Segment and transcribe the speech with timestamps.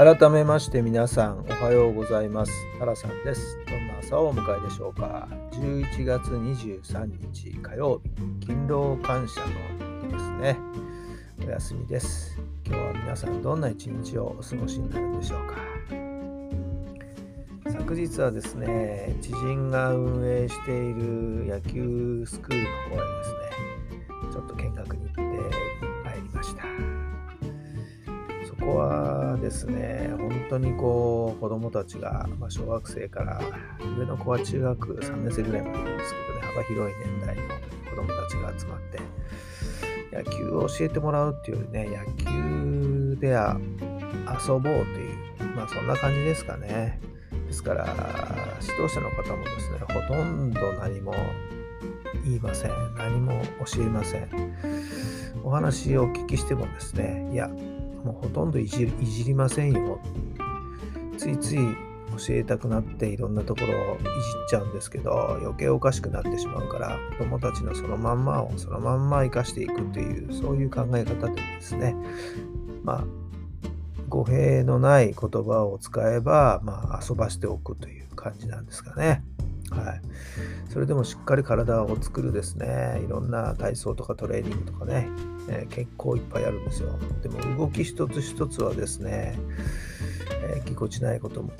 [0.00, 2.52] 改めまして皆さんおはようございます。
[2.78, 3.58] 原さんです。
[3.68, 5.28] どんな朝をお迎えでしょうか。
[5.52, 7.04] 11月23
[7.34, 8.00] 日火曜
[8.40, 9.46] 日勤労感謝の
[10.08, 10.56] 日ですね。
[11.46, 12.40] お休みです。
[12.64, 15.56] 今日は皆さんどんな一日をお過ごしになるんでしょうか。
[17.70, 25.59] 昨日はですね知人が運営している野球スクールの方へですねちょっと見学に行って
[28.60, 33.40] こはですね本当にこう子供たちが、まあ、小学生から
[33.98, 37.42] 上の子は中学3年生ぐらいまでいるんですけどね幅広い年代の
[37.90, 39.00] 子供たちが集まって
[40.12, 43.58] 野球を教えてもらうっていうよりね野球では
[44.46, 47.00] 遊ぼうというまあそんな感じですかね。
[47.46, 47.84] ですから
[48.60, 51.12] 指導者の方もですねほとんど何も
[52.24, 52.70] 言いません。
[52.96, 54.28] 何も教えません。
[55.42, 57.50] お話をお聞きしてもですねいや
[58.04, 60.00] もうほとんどいじいじりませんよ。
[61.16, 61.58] ついつい
[62.16, 71.94] 教えたくなっていろんなところをいじっちゃうんですけど余計おかしくなってしまうから子供たちのそのまんまをそのまんま生かしていくというそういう考え方でですね。
[72.82, 73.04] まあ
[74.08, 79.22] 語弊のない言葉を使えば、まあ、遊ばしておくという感じなんですかね。
[79.70, 80.00] はい、
[80.72, 83.00] それでもしっかり体を作るですね。
[83.04, 85.08] いろんな体操とかトレーニングとかね、
[85.48, 86.98] えー、結構いっぱいあるんですよ。
[87.22, 89.38] でも動き一つ一つはですね、
[90.42, 91.50] えー、ぎこちないことも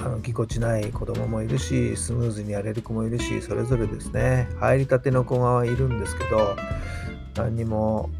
[0.00, 4.48] あのぎこちない子供もいるしスムーズにやれる子もいるしそれぞれですね。
[4.58, 6.56] 入りたての子がいるんですけど
[7.36, 8.10] 何にも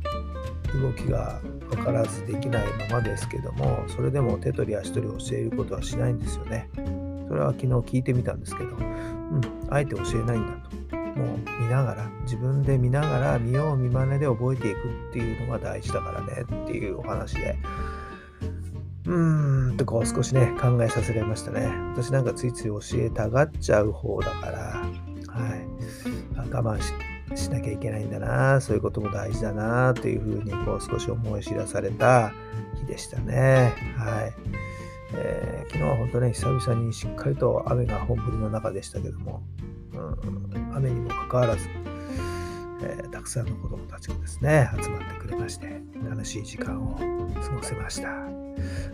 [0.81, 6.70] 動きが分からずできないままですけどもそれでも手取り足取り教えることはしないんですよね。
[7.28, 10.57] それは昨日聞いてみたんですけど、うん、あえて教えないんだ。
[11.18, 14.76] もう見ながら自分で見ながら見よう見まねで覚えていく
[15.10, 17.58] っていうのが大事だからねっていうお話で。
[19.06, 21.66] うーんとこう少しね考えさせられましたね。
[21.94, 24.58] 私なんかついつい教えたがっちゃう方だから
[25.28, 25.68] はい。
[26.36, 26.80] 我慢
[27.36, 32.32] しなきゃいけないんだなそういうことも大事だなというふうにこう少し思い知らされた
[32.80, 33.74] 日でしたね。
[33.96, 34.32] はい、
[35.14, 39.42] えー、昨日は本当ね久々にしっかりと雨が本降りの中でしたけども、
[40.78, 41.68] 雨にもかかわらず、
[42.82, 46.96] えー、たくさんの子どもたちがですね集まってくれまして楽しい時間を
[47.40, 48.08] 過ごせました。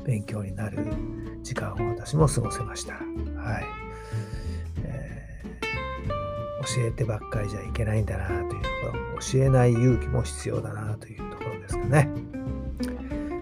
[0.05, 0.79] 勉強になる
[1.43, 2.95] 時間を私も過ごせました。
[2.95, 3.01] は
[3.61, 3.65] い。
[4.85, 5.25] えー
[6.77, 12.09] 教えてばっかりじゃいけないんだなというところ教えない勇気も必要だなというところですかね。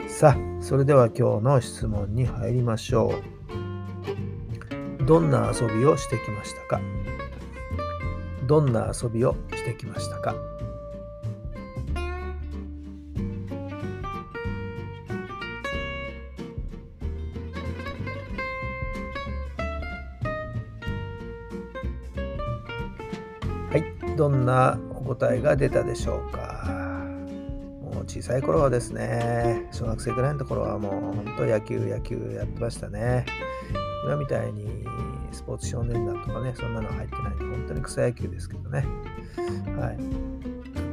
[0.08, 3.14] さあそれでは今日の質問に入りましょ
[5.00, 5.04] う。
[5.06, 6.80] どんな遊びをしてきましたか？
[8.52, 10.34] どんな遊びをしてきましたか？
[23.70, 27.06] はいどんなお答えが出たでしょうか？
[27.80, 30.92] もう小さい頃はですね小学生ぐらいのところはもう
[31.24, 33.24] 本当野球野球やってましたね。
[34.04, 34.84] 今みたいに
[35.32, 38.86] スポーツ少年団とかねそんなの入ってないんで本当に草野球ですけどね
[39.76, 39.98] はい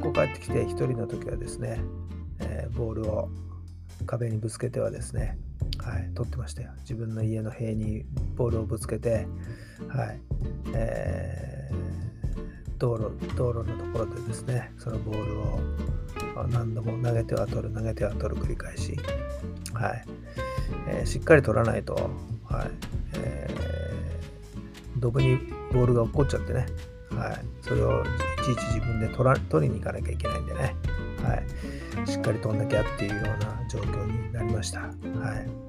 [0.00, 1.80] 校帰ってきて1人の時はですね、
[2.40, 3.28] えー、ボールを
[4.06, 5.38] 壁にぶつけてはですね
[5.78, 6.72] はい、取ってましたよ。
[6.80, 8.04] 自分の家の塀に
[8.36, 9.26] ボールをぶつけて、
[9.88, 10.20] はい、
[10.74, 11.50] えー
[12.80, 15.60] 道路道路のところでですねそのボールを
[16.48, 18.98] 何度も投げては取る投げては取る繰り返し、
[19.74, 20.04] はい
[20.88, 22.10] えー、しっかり取らないと、
[22.50, 22.70] はい。
[23.14, 25.38] えー、ドブに
[25.72, 26.66] ボールが落っこっちゃってね、
[27.10, 28.06] はい、それをい
[28.44, 30.74] ちいち自分で取ら取りに行かなきゃいけないんでね、
[31.22, 34.80] はい、しっかり取んなきゃっていうような状況になりました。
[34.80, 35.60] はい。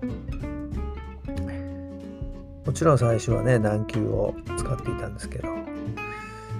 [2.66, 5.50] もちろん最初はね、軟球を使っていたんですけど、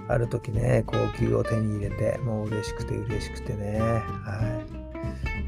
[0.08, 4.82] ある時ね、高級を手に入れて、もう嬉しくて嬉しくてね、はい。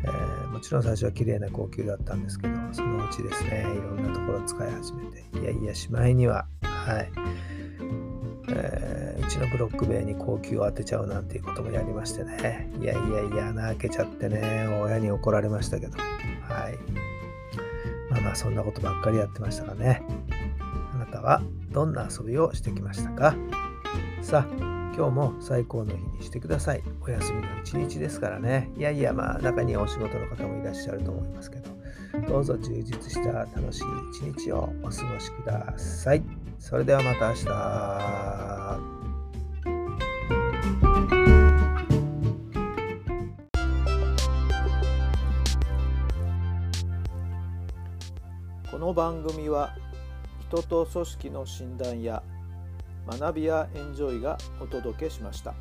[0.06, 7.12] えー、もちろん最初は綺麗な高級だったんですけど、そのうちですね、いろんなところ使い始めて、いやいや、しまいには、はい、
[8.50, 12.70] えー、うちのブロック塀に高級を当てちゃうなんていうこともやりましてね。
[12.82, 14.68] いやいやいや穴開けちゃってね。
[14.84, 15.98] 親に怒られましたけど。
[15.98, 16.78] はい。
[18.10, 20.04] まあまあそんなことばっかりやってましたがね。
[20.94, 21.42] あなたは
[21.72, 23.36] どんな遊びをしてきましたか？
[24.22, 24.56] さあ
[24.96, 26.84] 今日も最高の日にしてください。
[27.02, 28.70] お休みの一日ですからね。
[28.78, 31.72] いやいや、まあ、中にはお仕事の方もいらっしゃると思いますけど、
[32.22, 36.22] どうぞ充実した楽しい一日をお過ごしください。
[36.60, 37.48] それではまた明日。
[48.70, 49.76] この番組は
[50.50, 52.22] 人と組織の診断や
[53.08, 55.56] 学びやエンジョイがお届けしました。